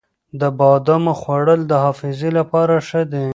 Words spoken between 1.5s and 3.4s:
د حافظې لپاره ښه دي.